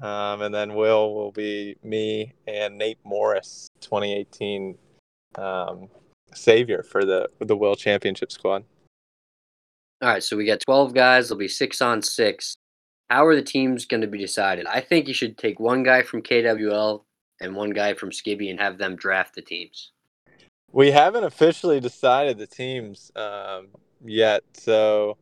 Um, 0.00 0.42
and 0.42 0.54
then 0.54 0.74
Will 0.74 1.14
will 1.14 1.32
be 1.32 1.76
me 1.82 2.34
and 2.46 2.76
Nate 2.76 2.98
Morris, 3.02 3.68
2018 3.80 4.76
um, 5.36 5.88
savior 6.34 6.82
for 6.82 7.04
the 7.04 7.28
the 7.40 7.56
Will 7.56 7.76
Championship 7.76 8.30
squad. 8.30 8.64
All 10.02 10.10
right, 10.10 10.22
so 10.22 10.36
we 10.36 10.44
got 10.44 10.60
12 10.60 10.92
guys. 10.92 11.28
There'll 11.28 11.38
be 11.38 11.48
six 11.48 11.80
on 11.80 12.02
six 12.02 12.58
how 13.08 13.26
are 13.26 13.36
the 13.36 13.42
teams 13.42 13.84
going 13.84 14.00
to 14.00 14.06
be 14.06 14.18
decided? 14.18 14.66
I 14.66 14.80
think 14.80 15.08
you 15.08 15.14
should 15.14 15.38
take 15.38 15.60
one 15.60 15.82
guy 15.82 16.02
from 16.02 16.22
KWL 16.22 17.02
and 17.40 17.54
one 17.54 17.70
guy 17.70 17.94
from 17.94 18.10
Skibby 18.10 18.50
and 18.50 18.58
have 18.58 18.78
them 18.78 18.96
draft 18.96 19.34
the 19.34 19.42
teams. 19.42 19.92
We 20.72 20.90
haven't 20.90 21.24
officially 21.24 21.80
decided 21.80 22.38
the 22.38 22.46
teams 22.46 23.12
um, 23.14 23.68
yet, 24.04 24.42
so 24.54 25.16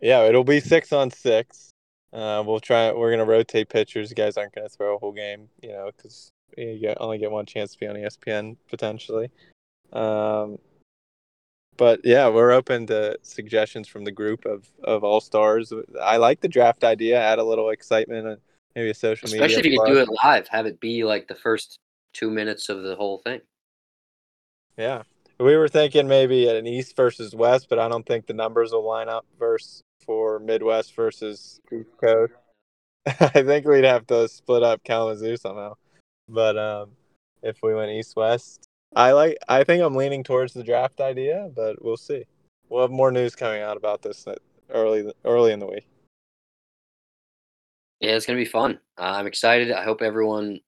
yeah, 0.00 0.24
it'll 0.24 0.44
be 0.44 0.60
six 0.60 0.92
on 0.92 1.10
six. 1.10 1.70
Uh, 2.12 2.42
we'll 2.44 2.58
try. 2.60 2.90
We're 2.92 3.10
gonna 3.10 3.24
rotate 3.24 3.68
pitchers. 3.68 4.10
You 4.10 4.16
guys 4.16 4.36
aren't 4.36 4.54
gonna 4.54 4.68
throw 4.68 4.96
a 4.96 4.98
whole 4.98 5.12
game, 5.12 5.48
you 5.62 5.70
know, 5.70 5.90
because 5.94 6.30
you 6.56 6.92
only 6.98 7.18
get 7.18 7.30
one 7.30 7.46
chance 7.46 7.72
to 7.72 7.78
be 7.78 7.86
on 7.86 7.96
ESPN 7.96 8.56
potentially. 8.68 9.30
Um, 9.92 10.58
but 11.76 12.00
yeah, 12.04 12.28
we're 12.28 12.52
open 12.52 12.86
to 12.88 13.18
suggestions 13.22 13.88
from 13.88 14.04
the 14.04 14.12
group 14.12 14.44
of 14.44 14.70
of 14.84 15.04
all 15.04 15.20
stars. 15.20 15.72
I 16.00 16.16
like 16.16 16.40
the 16.40 16.48
draft 16.48 16.84
idea. 16.84 17.20
Add 17.20 17.38
a 17.38 17.44
little 17.44 17.70
excitement 17.70 18.26
and 18.26 18.38
maybe 18.74 18.90
a 18.90 18.94
social 18.94 19.26
Especially 19.26 19.56
media. 19.56 19.80
if 19.82 19.88
you 19.88 19.94
do 19.94 20.00
it 20.00 20.08
live, 20.22 20.48
have 20.48 20.66
it 20.66 20.80
be 20.80 21.04
like 21.04 21.28
the 21.28 21.34
first 21.34 21.78
two 22.12 22.30
minutes 22.30 22.68
of 22.68 22.82
the 22.82 22.96
whole 22.96 23.18
thing. 23.18 23.40
Yeah, 24.76 25.02
we 25.38 25.56
were 25.56 25.68
thinking 25.68 26.08
maybe 26.08 26.48
an 26.48 26.66
East 26.66 26.96
versus 26.96 27.34
West, 27.34 27.68
but 27.68 27.78
I 27.78 27.88
don't 27.88 28.06
think 28.06 28.26
the 28.26 28.34
numbers 28.34 28.72
will 28.72 28.86
line 28.86 29.08
up 29.08 29.26
versus 29.38 29.82
for 30.04 30.38
Midwest 30.38 30.94
versus 30.94 31.60
East 31.72 31.96
Coast. 32.00 32.32
I 33.06 33.42
think 33.42 33.66
we'd 33.66 33.84
have 33.84 34.06
to 34.08 34.28
split 34.28 34.62
up 34.62 34.82
Kalamazoo 34.84 35.36
somehow. 35.36 35.74
But 36.28 36.58
um, 36.58 36.90
if 37.42 37.58
we 37.62 37.74
went 37.74 37.90
East 37.90 38.16
West, 38.16 38.68
I 38.94 39.12
like. 39.12 39.38
I 39.48 39.64
think 39.64 39.82
I'm 39.82 39.94
leaning 39.94 40.24
towards 40.24 40.52
the 40.52 40.64
draft 40.64 41.00
idea, 41.00 41.50
but 41.54 41.82
we'll 41.82 41.96
see. 41.96 42.24
We'll 42.68 42.82
have 42.82 42.90
more 42.90 43.12
news 43.12 43.36
coming 43.36 43.62
out 43.62 43.76
about 43.76 44.02
this 44.02 44.26
early 44.70 45.12
early 45.24 45.52
in 45.52 45.60
the 45.60 45.66
week. 45.66 45.86
Yeah, 48.00 48.12
it's 48.12 48.26
gonna 48.26 48.38
be 48.38 48.44
fun. 48.44 48.80
Uh, 48.98 49.12
I'm 49.16 49.26
excited. 49.26 49.70
I 49.70 49.84
hope 49.84 50.02
everyone 50.02 50.60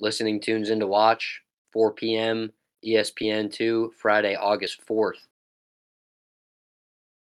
listening 0.00 0.40
tunes 0.40 0.70
in 0.70 0.80
to 0.80 0.86
watch 0.86 1.42
4 1.72 1.92
p.m. 1.92 2.52
ESPN 2.86 3.52
two 3.52 3.92
Friday, 3.96 4.36
August 4.36 4.80
4th. 4.88 5.26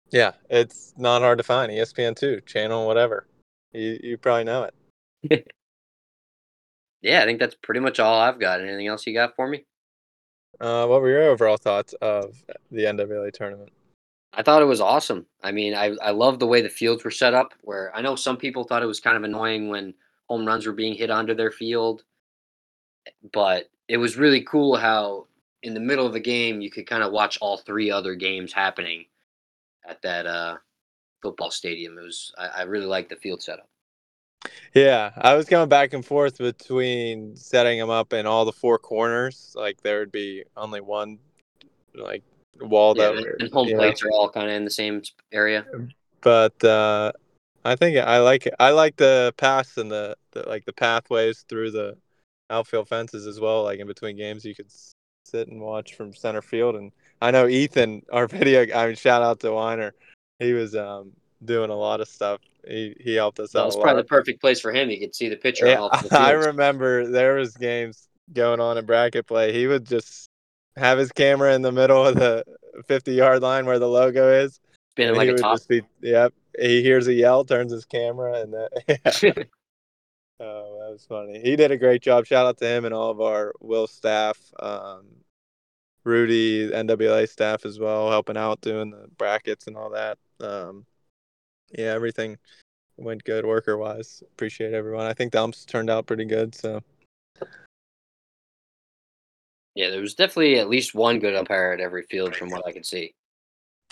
Yeah, 0.09 0.31
it's 0.49 0.93
not 0.97 1.21
hard 1.21 1.37
to 1.39 1.43
find. 1.43 1.71
ESPN 1.71 2.15
two 2.15 2.41
channel, 2.41 2.87
whatever. 2.87 3.27
You 3.73 3.99
you 4.01 4.17
probably 4.17 4.43
know 4.45 4.69
it. 5.23 5.49
yeah, 7.01 7.21
I 7.21 7.25
think 7.25 7.39
that's 7.39 7.55
pretty 7.55 7.81
much 7.81 7.99
all 7.99 8.19
I've 8.19 8.39
got. 8.39 8.61
Anything 8.61 8.87
else 8.87 9.05
you 9.05 9.13
got 9.13 9.35
for 9.35 9.47
me? 9.47 9.65
Uh, 10.63 10.87
what 10.87 11.01
were 11.01 11.09
your 11.09 11.23
overall 11.23 11.57
thoughts 11.57 11.91
of 12.01 12.41
the 12.71 12.85
NWA 12.85 13.33
tournament? 13.33 13.69
I 14.31 14.41
thought 14.41 14.61
it 14.61 14.65
was 14.65 14.79
awesome. 14.79 15.25
I 15.43 15.51
mean, 15.51 15.75
I, 15.75 15.93
I 16.01 16.11
love 16.11 16.39
the 16.39 16.47
way 16.47 16.61
the 16.61 16.69
fields 16.69 17.03
were 17.03 17.11
set 17.11 17.33
up. 17.33 17.53
Where 17.63 17.93
I 17.93 18.01
know 18.01 18.15
some 18.15 18.37
people 18.37 18.63
thought 18.63 18.81
it 18.81 18.85
was 18.87 19.01
kind 19.01 19.17
of 19.17 19.23
annoying 19.23 19.67
when 19.67 19.93
home 20.29 20.47
runs 20.47 20.65
were 20.65 20.71
being 20.71 20.95
hit 20.95 21.09
onto 21.09 21.35
their 21.35 21.51
field, 21.51 22.03
but 23.33 23.69
it 23.89 23.97
was 23.97 24.15
really 24.15 24.39
cool 24.39 24.77
how 24.77 25.27
in 25.63 25.73
the 25.73 25.81
middle 25.81 26.05
of 26.05 26.13
the 26.13 26.19
game 26.21 26.61
you 26.61 26.71
could 26.71 26.87
kind 26.87 27.03
of 27.03 27.11
watch 27.11 27.37
all 27.41 27.57
three 27.57 27.91
other 27.91 28.15
games 28.15 28.53
happening 28.53 29.03
at 29.85 30.01
that 30.01 30.25
uh, 30.25 30.55
football 31.21 31.51
stadium. 31.51 31.97
It 31.97 32.03
was 32.03 32.33
I, 32.37 32.47
I 32.47 32.61
really 32.61 32.85
liked 32.85 33.09
the 33.09 33.17
field 33.17 33.43
setup. 33.43 33.67
Yeah, 34.73 35.11
I 35.17 35.35
was 35.35 35.45
going 35.45 35.69
back 35.69 35.93
and 35.93 36.05
forth 36.05 36.37
between 36.37 37.35
setting 37.35 37.79
them 37.79 37.89
up 37.89 38.13
in 38.13 38.25
all 38.25 38.45
the 38.45 38.51
four 38.51 38.79
corners. 38.79 39.53
Like 39.55 39.81
there 39.81 39.99
would 39.99 40.11
be 40.11 40.43
only 40.57 40.81
one, 40.81 41.19
like 41.93 42.23
wall 42.59 42.95
Yeah, 42.95 43.11
that. 43.11 43.35
and 43.39 43.53
home 43.53 43.67
you 43.67 43.73
know. 43.73 43.79
plates 43.79 44.03
are 44.03 44.09
all 44.09 44.29
kind 44.29 44.49
of 44.49 44.55
in 44.55 44.65
the 44.65 44.71
same 44.71 45.01
area. 45.31 45.65
But 46.21 46.63
uh, 46.63 47.11
I 47.65 47.75
think 47.75 47.97
I 47.97 48.19
like 48.19 48.47
it. 48.47 48.55
I 48.59 48.71
like 48.71 48.95
the 48.95 49.33
paths 49.37 49.77
and 49.77 49.91
the, 49.91 50.15
the 50.31 50.47
like 50.47 50.65
the 50.65 50.73
pathways 50.73 51.45
through 51.47 51.71
the 51.71 51.97
outfield 52.49 52.87
fences 52.87 53.27
as 53.27 53.39
well. 53.39 53.63
Like 53.63 53.79
in 53.79 53.87
between 53.87 54.17
games, 54.17 54.43
you 54.45 54.55
could 54.55 54.71
sit 55.25 55.47
and 55.47 55.61
watch 55.61 55.95
from 55.95 56.13
center 56.13 56.41
field. 56.41 56.75
And 56.75 56.91
I 57.21 57.31
know 57.31 57.47
Ethan, 57.47 58.03
our 58.11 58.27
video. 58.27 58.65
I 58.75 58.87
mean, 58.87 58.95
shout 58.95 59.21
out 59.21 59.39
to 59.41 59.51
Weiner. 59.51 59.93
He 60.39 60.53
was 60.53 60.75
um, 60.75 61.11
doing 61.45 61.69
a 61.69 61.75
lot 61.75 62.01
of 62.01 62.07
stuff. 62.07 62.41
He 62.67 62.95
he 62.99 63.15
helped 63.15 63.39
us 63.39 63.51
That 63.51 63.59
out 63.59 63.61
That 63.63 63.65
was 63.67 63.75
probably 63.77 64.03
the 64.03 64.07
perfect 64.07 64.41
place 64.41 64.59
for 64.59 64.71
him. 64.71 64.89
He 64.89 64.99
could 64.99 65.13
see 65.13 65.29
the 65.29 65.35
pitcher 65.35 65.67
Yeah, 65.67 65.89
four 65.89 65.91
I 66.17 66.31
remember 66.31 67.07
there 67.07 67.35
was 67.35 67.55
games 67.57 68.07
going 68.31 68.59
on 68.59 68.77
in 68.77 68.85
bracket 68.85 69.27
play. 69.27 69.51
He 69.53 69.67
would 69.67 69.85
just 69.85 70.29
have 70.75 70.97
his 70.97 71.11
camera 71.11 71.53
in 71.53 71.61
the 71.61 71.71
middle 71.71 72.05
of 72.05 72.15
the 72.15 72.43
50 72.87 73.13
yard 73.13 73.41
line 73.41 73.65
where 73.65 73.79
the 73.79 73.87
logo 73.87 74.31
is. 74.31 74.59
Spinning 74.91 75.15
like 75.15 75.27
he 75.27 75.33
a 75.33 75.37
top. 75.37 75.59
be, 75.67 75.81
yep. 76.01 76.33
He 76.59 76.83
hears 76.83 77.07
a 77.07 77.13
yell, 77.13 77.43
turns 77.43 77.71
his 77.71 77.85
camera, 77.85 78.41
and 78.41 78.53
that, 78.53 79.23
yeah. 79.23 79.43
Oh, 80.39 80.79
that 80.81 80.91
was 80.91 81.05
funny. 81.07 81.39
He 81.39 81.55
did 81.55 81.71
a 81.71 81.77
great 81.77 82.01
job. 82.01 82.25
Shout 82.25 82.45
out 82.45 82.57
to 82.57 82.67
him 82.67 82.83
and 82.83 82.93
all 82.93 83.11
of 83.11 83.21
our 83.21 83.53
Will 83.61 83.87
staff, 83.87 84.37
um, 84.59 85.05
Rudy, 86.03 86.69
NWA 86.69 87.29
staff 87.29 87.65
as 87.65 87.79
well, 87.79 88.09
helping 88.09 88.35
out 88.35 88.59
doing 88.59 88.89
the 88.89 89.07
brackets 89.17 89.67
and 89.67 89.77
all 89.77 89.91
that. 89.91 90.17
Um, 90.41 90.85
yeah, 91.73 91.91
everything 91.93 92.37
went 92.97 93.23
good 93.23 93.45
worker 93.45 93.77
wise. 93.77 94.23
Appreciate 94.33 94.73
everyone. 94.73 95.05
I 95.05 95.13
think 95.13 95.31
the 95.31 95.41
umps 95.41 95.65
turned 95.65 95.89
out 95.89 96.05
pretty 96.05 96.25
good. 96.25 96.55
So 96.55 96.81
yeah, 99.75 99.89
there 99.89 100.01
was 100.01 100.13
definitely 100.13 100.59
at 100.59 100.69
least 100.69 100.93
one 100.93 101.19
good 101.19 101.35
umpire 101.35 101.71
at 101.71 101.79
every 101.79 102.03
field 102.03 102.35
from 102.35 102.49
what 102.49 102.65
I 102.65 102.71
could 102.71 102.85
see. 102.85 103.13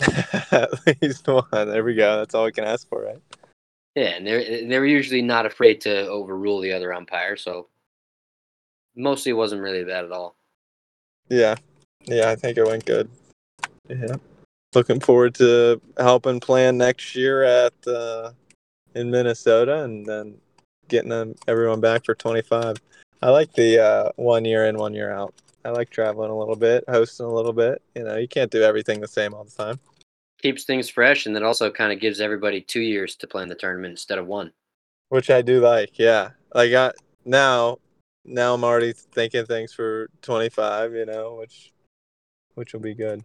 at 0.50 0.70
least 1.02 1.26
one. 1.26 1.44
There 1.50 1.84
we 1.84 1.94
go. 1.94 2.18
That's 2.18 2.34
all 2.34 2.44
we 2.44 2.52
can 2.52 2.64
ask 2.64 2.88
for, 2.88 3.02
right? 3.02 3.22
Yeah, 3.94 4.14
and 4.16 4.26
they're 4.26 4.66
they're 4.68 4.86
usually 4.86 5.22
not 5.22 5.44
afraid 5.44 5.80
to 5.82 6.06
overrule 6.08 6.60
the 6.60 6.72
other 6.72 6.94
umpire, 6.94 7.36
so 7.36 7.68
mostly 8.96 9.30
it 9.30 9.34
wasn't 9.34 9.62
really 9.62 9.84
bad 9.84 10.04
at 10.04 10.12
all. 10.12 10.36
Yeah. 11.28 11.56
Yeah, 12.04 12.30
I 12.30 12.36
think 12.36 12.58
it 12.58 12.66
went 12.66 12.84
good. 12.84 13.08
Yeah. 13.88 14.16
Looking 14.74 15.00
forward 15.00 15.34
to 15.34 15.80
helping 15.98 16.40
plan 16.40 16.78
next 16.78 17.14
year 17.14 17.42
at 17.42 17.74
uh, 17.86 18.32
in 18.94 19.10
Minnesota 19.10 19.84
and 19.84 20.06
then 20.06 20.38
getting 20.88 21.10
them, 21.10 21.34
everyone 21.46 21.80
back 21.80 22.04
for 22.04 22.14
25. 22.14 22.76
I 23.22 23.30
like 23.30 23.52
the 23.52 23.82
uh, 23.82 24.12
one 24.16 24.44
year 24.44 24.66
in, 24.66 24.76
one 24.76 24.94
year 24.94 25.10
out. 25.10 25.34
I 25.64 25.70
like 25.70 25.90
traveling 25.90 26.30
a 26.30 26.38
little 26.38 26.56
bit, 26.56 26.84
hosting 26.88 27.26
a 27.26 27.32
little 27.32 27.52
bit. 27.52 27.82
You 27.94 28.04
know, 28.04 28.16
you 28.16 28.26
can't 28.26 28.50
do 28.50 28.62
everything 28.62 29.00
the 29.00 29.08
same 29.08 29.32
all 29.32 29.44
the 29.44 29.50
time. 29.50 29.78
Keeps 30.42 30.64
things 30.64 30.88
fresh, 30.88 31.26
and 31.26 31.36
then 31.36 31.44
also 31.44 31.70
kind 31.70 31.92
of 31.92 32.00
gives 32.00 32.20
everybody 32.20 32.60
two 32.60 32.80
years 32.80 33.14
to 33.16 33.28
plan 33.28 33.48
the 33.48 33.54
tournament 33.54 33.92
instead 33.92 34.18
of 34.18 34.26
one. 34.26 34.52
Which 35.08 35.30
I 35.30 35.40
do 35.40 35.60
like, 35.60 35.98
yeah. 35.98 36.30
Like 36.52 36.72
I, 36.72 36.92
now, 37.24 37.78
now 38.24 38.54
I'm 38.54 38.64
already 38.64 38.92
thinking 38.92 39.46
things 39.46 39.72
for 39.72 40.08
25. 40.22 40.94
You 40.94 41.06
know, 41.06 41.36
which 41.38 41.72
which 42.54 42.72
will 42.72 42.80
be 42.80 42.94
good. 42.94 43.22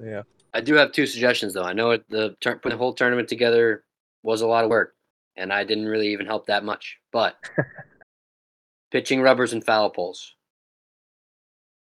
Yeah. 0.00 0.22
I 0.54 0.60
do 0.60 0.74
have 0.74 0.92
two 0.92 1.06
suggestions 1.06 1.54
though. 1.54 1.64
I 1.64 1.72
know 1.72 1.92
it, 1.92 2.04
the 2.08 2.36
tur- 2.40 2.56
putting 2.56 2.76
the 2.76 2.82
whole 2.82 2.92
tournament 2.92 3.28
together 3.28 3.84
was 4.22 4.42
a 4.42 4.46
lot 4.46 4.64
of 4.64 4.70
work, 4.70 4.94
and 5.36 5.52
I 5.52 5.64
didn't 5.64 5.86
really 5.86 6.12
even 6.12 6.26
help 6.26 6.46
that 6.46 6.64
much. 6.64 6.98
But 7.10 7.36
pitching 8.90 9.22
rubbers 9.22 9.52
and 9.52 9.64
foul 9.64 9.90
poles. 9.90 10.34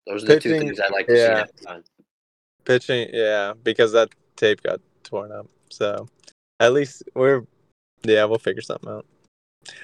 Those 0.05 0.23
are 0.23 0.27
the 0.27 0.39
two 0.39 0.49
Pitching, 0.49 0.67
things 0.67 0.79
I'd 0.79 0.91
like 0.91 1.07
to 1.07 1.15
see 1.15 1.21
yeah. 1.21 1.45
next. 1.65 1.91
Pitching, 2.65 3.09
yeah, 3.13 3.53
because 3.63 3.91
that 3.93 4.09
tape 4.35 4.61
got 4.63 4.79
torn 5.03 5.31
up. 5.31 5.47
So 5.69 6.07
at 6.59 6.73
least 6.73 7.03
we're, 7.15 7.43
yeah, 8.03 8.25
we'll 8.25 8.39
figure 8.39 8.61
something 8.61 8.89
out. 8.89 9.05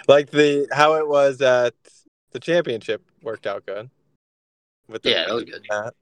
Like 0.07 0.31
the 0.31 0.67
how 0.71 0.95
it 0.95 1.07
was 1.07 1.41
at 1.41 1.73
the 2.31 2.39
championship 2.39 3.03
worked 3.21 3.45
out 3.47 3.65
good. 3.65 3.89
With 4.87 5.03
the 5.03 5.11
Yeah, 5.11 5.25
that 5.25 5.33
was 5.33 5.43
good. 5.43 5.65
mat. 5.69 5.93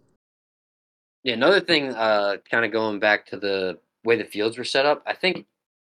Yeah, 1.24 1.34
another 1.36 1.62
thing, 1.62 1.90
uh, 1.94 2.38
kind 2.50 2.66
of 2.66 2.72
going 2.72 3.00
back 3.00 3.26
to 3.28 3.38
the 3.38 3.80
way 4.04 4.18
the 4.18 4.26
fields 4.26 4.58
were 4.58 4.66
set 4.66 4.86
up, 4.86 5.02
I 5.06 5.14
think 5.14 5.46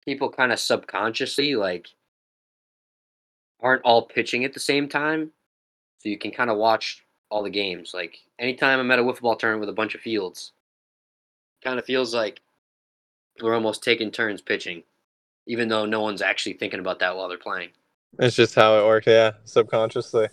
people 0.05 0.29
kind 0.31 0.53
of 0.53 0.60
subconsciously 0.60 1.55
like 1.55 1.88
aren't 3.60 3.84
all 3.84 4.03
pitching 4.03 4.46
at 4.46 4.53
the 4.53 4.60
same 4.60 4.88
time, 4.88 5.31
so 6.00 6.10
you 6.10 6.17
can 6.17 6.31
kind 6.31 6.50
of 6.50 6.57
watch 6.57 7.03
all 7.29 7.43
the 7.43 7.50
games. 7.50 7.91
Like 7.93 8.17
anytime 8.39 8.79
I'm 8.79 8.91
at 8.91 9.00
a 9.00 9.03
wiffle 9.03 9.22
ball 9.22 9.36
tournament 9.36 9.62
with 9.62 9.69
a 9.69 9.74
bunch 9.74 9.96
of 9.96 10.01
fields, 10.01 10.53
kind 11.63 11.77
of 11.77 11.86
feels 11.86 12.13
like 12.13 12.39
we're 13.41 13.53
almost 13.53 13.84
taking 13.84 14.12
turns 14.12 14.41
pitching, 14.41 14.84
even 15.46 15.67
though 15.67 15.86
no 15.86 16.01
one's 16.01 16.22
actually 16.22 16.53
thinking 16.53 16.79
about 16.79 17.00
that 17.00 17.15
while 17.17 17.27
they're 17.27 17.38
playing. 17.38 17.69
It's 18.19 18.36
just 18.36 18.55
how 18.55 18.79
it 18.79 18.86
worked, 18.86 19.07
yeah, 19.07 19.31
subconsciously. 19.43 20.29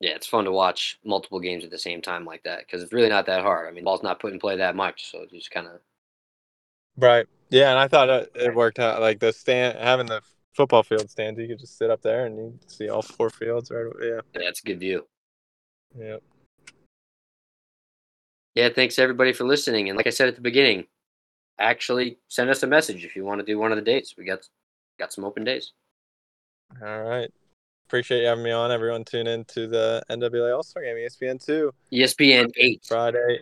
Yeah, 0.00 0.12
it's 0.12 0.26
fun 0.26 0.44
to 0.44 0.52
watch 0.52 0.98
multiple 1.04 1.40
games 1.40 1.62
at 1.62 1.70
the 1.70 1.78
same 1.78 2.00
time 2.00 2.24
like 2.24 2.42
that 2.44 2.60
because 2.60 2.82
it's 2.82 2.92
really 2.92 3.10
not 3.10 3.26
that 3.26 3.42
hard. 3.42 3.68
I 3.68 3.72
mean, 3.72 3.84
ball's 3.84 4.02
not 4.02 4.18
put 4.18 4.32
in 4.32 4.38
play 4.38 4.56
that 4.56 4.74
much, 4.74 5.10
so 5.10 5.20
it's 5.22 5.32
just 5.32 5.50
kind 5.50 5.66
of 5.66 5.80
Right. 6.96 7.26
Yeah, 7.50 7.70
and 7.70 7.78
I 7.78 7.88
thought 7.88 8.08
it, 8.08 8.32
it 8.34 8.54
worked 8.54 8.78
out. 8.78 9.00
Like 9.00 9.20
the 9.20 9.32
stand, 9.32 9.78
having 9.78 10.06
the 10.06 10.20
football 10.54 10.82
field 10.82 11.10
stands, 11.10 11.40
you 11.40 11.48
could 11.48 11.58
just 11.58 11.78
sit 11.78 11.90
up 11.90 12.02
there 12.02 12.26
and 12.26 12.36
you 12.36 12.58
see 12.66 12.88
all 12.88 13.02
four 13.02 13.30
fields. 13.30 13.70
Right. 13.70 13.86
Yeah. 14.00 14.20
yeah, 14.34 14.48
it's 14.48 14.60
a 14.60 14.64
good 14.64 14.80
view. 14.80 15.06
Yeah. 15.98 16.16
Yeah, 18.54 18.68
thanks 18.74 18.98
everybody 18.98 19.32
for 19.32 19.44
listening. 19.44 19.88
And 19.88 19.96
like 19.96 20.06
I 20.06 20.10
said 20.10 20.28
at 20.28 20.34
the 20.34 20.40
beginning, 20.40 20.86
actually 21.58 22.18
send 22.28 22.50
us 22.50 22.62
a 22.62 22.66
message 22.66 23.04
if 23.04 23.16
you 23.16 23.24
want 23.24 23.40
to 23.40 23.46
do 23.46 23.58
one 23.58 23.72
of 23.72 23.76
the 23.76 23.82
dates. 23.82 24.14
We 24.16 24.24
got 24.24 24.40
got 24.98 25.12
some 25.12 25.24
open 25.24 25.44
days. 25.44 25.72
All 26.82 27.02
right. 27.02 27.30
Appreciate 27.90 28.20
you 28.20 28.28
having 28.28 28.44
me 28.44 28.52
on. 28.52 28.70
Everyone, 28.70 29.02
tune 29.04 29.26
in 29.26 29.44
to 29.46 29.66
the 29.66 30.00
NWA 30.08 30.54
All 30.54 30.62
Star 30.62 30.84
Game, 30.84 30.94
ESPN 30.94 31.44
two, 31.44 31.74
ESPN 31.92 32.48
eight. 32.56 32.84
Friday 32.86 33.40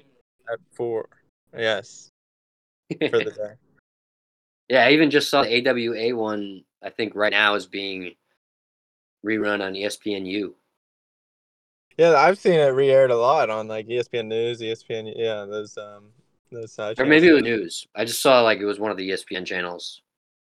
at 0.51 0.59
four. 0.75 1.07
Yes, 1.55 2.11
for 2.91 3.11
the 3.11 3.25
day. 3.25 3.53
yeah, 4.71 4.87
I 4.87 4.93
even 4.93 5.11
just 5.11 5.29
saw 5.29 5.43
the 5.43 5.69
AWA 5.69 6.17
one. 6.17 6.63
I 6.83 6.89
think 6.89 7.15
right 7.15 7.31
now 7.31 7.57
is 7.57 7.67
being 7.67 8.15
rerun 9.23 9.63
on 9.63 9.75
ESPNU. 9.75 10.55
Yeah, 11.99 12.15
I've 12.15 12.39
seen 12.39 12.55
it 12.55 12.69
re-aired 12.69 13.11
a 13.11 13.19
lot 13.19 13.51
on 13.51 13.69
like 13.69 13.87
ESPN 13.87 14.29
News, 14.29 14.63
ESPN. 14.63 15.13
Yeah, 15.15 15.45
those 15.45 15.77
um 15.77 16.05
those 16.51 16.73
side 16.73 16.99
Or 16.99 17.05
maybe 17.05 17.29
it 17.29 17.35
was 17.35 17.43
news. 17.43 17.87
I 17.95 18.07
just 18.07 18.23
saw 18.23 18.41
like 18.41 18.61
it 18.61 18.65
was 18.65 18.81
one 18.81 18.91
of 18.91 18.97
the 18.97 19.11
ESPN 19.11 19.45
channels. 19.45 20.01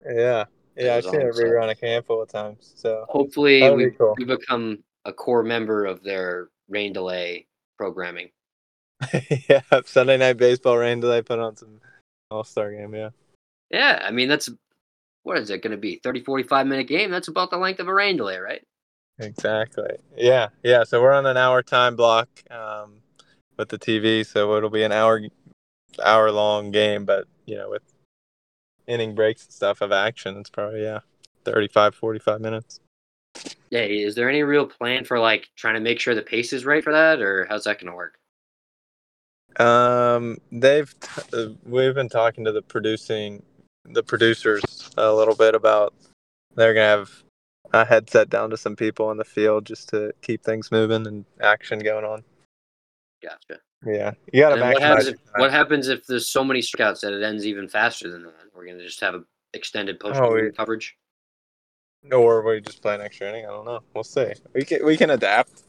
Yeah, 0.05 0.47
yeah, 0.77 0.97
I've 0.97 1.05
seen 1.05 1.21
it 1.21 1.35
so- 1.35 1.43
rerun 1.43 1.71
a 1.71 1.87
handful 1.87 2.23
of 2.23 2.29
times. 2.29 2.73
So 2.77 3.05
Hopefully, 3.09 3.69
we, 3.71 3.87
be 3.87 3.91
cool. 3.93 4.15
we 4.17 4.25
become 4.25 4.83
a 5.05 5.13
core 5.13 5.43
member 5.43 5.85
of 5.85 6.03
their 6.03 6.49
rain 6.69 6.93
delay 6.93 7.47
programming. 7.77 8.31
yeah, 9.49 9.63
Sunday 9.85 10.17
night 10.17 10.37
baseball 10.37 10.77
rain 10.79 11.01
delay 11.01 11.23
put 11.23 11.39
on 11.39 11.57
some 11.57 11.81
All 12.31 12.45
Star 12.45 12.71
game. 12.73 12.95
Yeah, 12.95 13.11
Yeah, 13.71 14.01
I 14.05 14.11
mean 14.13 14.29
that's 14.29 14.49
what 15.25 15.39
is 15.39 15.51
it 15.51 15.63
going 15.63 15.71
to 15.73 15.77
be? 15.77 16.01
30 16.03 16.23
45 16.23 16.67
minute 16.67 16.89
game. 16.89 17.11
That's 17.11 17.29
about 17.29 17.51
the 17.51 17.57
length 17.57 17.81
of 17.81 17.89
a 17.89 17.95
rain 17.95 18.17
delay, 18.17 18.39
right? 18.39 18.63
exactly. 19.19 19.91
Yeah, 20.17 20.49
yeah. 20.63 20.85
So 20.85 21.01
we're 21.01 21.13
on 21.13 21.27
an 21.27 21.37
hour 21.37 21.63
time 21.63 21.95
block 21.97 22.29
um, 22.51 22.95
with 23.57 23.69
the 23.69 23.79
TV, 23.79 24.27
so 24.27 24.57
it'll 24.57 24.71
be 24.71 24.83
an 24.83 24.93
hour 24.93 25.21
hour 26.03 26.31
long 26.33 26.71
game, 26.71 27.05
but 27.05 27.27
you 27.47 27.57
know 27.57 27.71
with 27.71 27.83
inning 28.87 29.15
breaks 29.15 29.45
and 29.45 29.53
stuff 29.53 29.81
of 29.81 29.93
action, 29.93 30.37
it's 30.39 30.51
probably 30.51 30.83
yeah 30.83 31.01
35, 31.45 31.95
45 31.95 32.41
minutes. 32.41 32.81
Yeah, 33.71 33.81
is 33.81 34.15
there 34.15 34.29
any 34.29 34.43
real 34.43 34.67
plan 34.67 35.05
for 35.05 35.19
like 35.19 35.49
trying 35.57 35.75
to 35.75 35.81
make 35.81 35.99
sure 35.99 36.15
the 36.15 36.23
pace 36.23 36.53
is 36.53 36.67
right 36.67 36.85
for 36.85 36.93
that 36.93 37.21
or 37.21 37.47
how's 37.49 37.65
that 37.65 37.81
going 37.81 37.91
to 37.91 37.97
work? 37.97 38.19
Um, 39.59 40.39
they've 40.51 40.95
t- 41.01 41.23
uh, 41.33 41.49
we've 41.65 41.95
been 41.95 42.09
talking 42.09 42.45
to 42.45 42.53
the 42.53 42.63
producing 42.63 43.43
the 43.85 44.03
producers 44.03 44.91
a 44.97 45.13
little 45.13 45.35
bit 45.35 45.55
about 45.55 45.95
they're 46.55 46.75
gonna 46.75 46.87
have 46.87 47.23
a 47.73 47.85
headset 47.85 48.31
down 48.31 48.51
to 48.51 48.57
some 48.57 48.77
people 48.77 49.11
in 49.11 49.17
the 49.17 49.25
field 49.25 49.67
just 49.67 49.89
to 49.91 50.13
keep 50.23 50.43
things 50.43 50.71
moving 50.71 51.07
and 51.07 51.25
action 51.41 51.79
going 51.79 52.05
on. 52.05 52.23
Gotcha. 53.23 53.61
Yeah, 53.85 54.13
you 54.33 54.43
gotta 54.43 54.55
And 54.63 54.73
what 54.75 54.83
happens, 54.83 55.09
if, 55.09 55.17
what 55.37 55.51
happens 55.51 55.89
if 55.89 56.07
there's 56.07 56.29
so 56.29 56.45
many 56.45 56.61
strikeouts 56.61 57.01
that 57.01 57.13
it 57.13 57.23
ends 57.23 57.45
even 57.47 57.69
faster 57.69 58.11
than 58.11 58.23
that? 58.23 58.33
We're 58.55 58.67
going 58.67 58.79
to 58.79 58.85
just 58.85 59.01
have 59.01 59.15
an 59.15 59.25
extended 59.55 59.99
post 59.99 60.21
Oh, 60.23 60.33
we- 60.35 60.53
coverage. 60.53 60.97
or 62.13 62.43
we 62.43 62.61
just 62.61 62.81
play 62.81 62.95
an 62.95 63.01
extra 63.01 63.29
inning. 63.29 63.45
I 63.45 63.49
don't 63.49 63.65
know. 63.65 63.81
We'll 63.95 64.05
see. 64.05 64.33
We 64.55 64.65
can 64.65 64.85
we 64.87 64.97
can 64.97 65.11
adapt. 65.11 65.63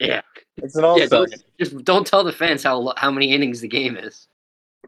Yeah. 0.00 0.22
It's 0.56 0.74
an 0.76 0.84
all 0.84 0.98
yeah 0.98 1.06
don't, 1.06 1.32
just 1.60 1.84
don't 1.84 2.06
tell 2.06 2.24
the 2.24 2.32
fans 2.32 2.62
how 2.62 2.92
how 2.96 3.10
many 3.10 3.32
innings 3.32 3.60
the 3.60 3.68
game 3.68 3.96
is. 3.96 4.26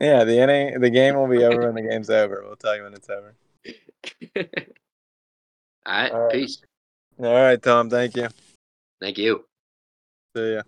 Yeah, 0.00 0.24
the 0.24 0.38
inning 0.38 0.80
the 0.80 0.90
game 0.90 1.14
will 1.14 1.28
be 1.28 1.44
over 1.44 1.70
when 1.72 1.74
the 1.74 1.88
game's 1.88 2.10
over. 2.10 2.42
We'll 2.44 2.56
tell 2.56 2.76
you 2.76 2.82
when 2.82 2.94
it's 2.94 3.08
over. 3.08 3.34
All 4.36 4.42
right. 5.86 6.12
All 6.12 6.20
right. 6.20 6.32
Peace. 6.32 6.58
All 7.18 7.32
right, 7.32 7.62
Tom. 7.62 7.90
Thank 7.90 8.16
you. 8.16 8.28
Thank 9.00 9.18
you. 9.18 9.44
See 10.36 10.54
ya. 10.54 10.62